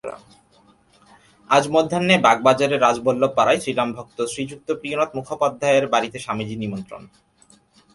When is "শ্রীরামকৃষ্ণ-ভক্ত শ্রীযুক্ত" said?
3.61-4.69